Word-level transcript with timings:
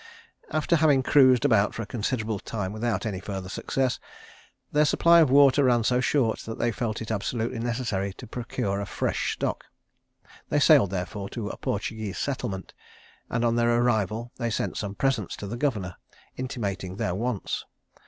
After 0.49 0.77
having 0.77 1.03
cruised 1.03 1.45
about 1.45 1.75
for 1.75 1.83
a 1.83 1.85
considerable 1.85 2.39
time 2.39 2.73
without 2.73 3.05
any 3.05 3.19
further 3.19 3.49
successes, 3.49 3.99
their 4.71 4.83
supply 4.83 5.19
of 5.19 5.29
water 5.29 5.65
ran 5.65 5.83
so 5.83 6.01
short, 6.01 6.39
that 6.39 6.57
they 6.57 6.71
felt 6.71 7.03
it 7.03 7.11
absolutely 7.11 7.59
necessary 7.59 8.11
to 8.13 8.25
procure 8.25 8.81
a 8.81 8.87
fresh 8.87 9.33
stock. 9.33 9.65
They 10.49 10.59
sailed, 10.59 10.89
therefore, 10.89 11.29
to 11.29 11.49
a 11.49 11.57
Portuguese 11.57 12.17
settlement; 12.17 12.73
and, 13.29 13.45
on 13.45 13.57
their 13.57 13.75
arrival, 13.79 14.31
they 14.37 14.49
sent 14.49 14.75
some 14.75 14.95
presents 14.95 15.35
to 15.35 15.45
the 15.45 15.55
governor, 15.55 15.97
intimating 16.35 16.95
their 16.95 17.13
wants. 17.13 17.65